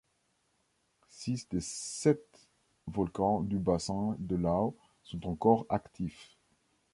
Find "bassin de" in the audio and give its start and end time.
3.59-4.35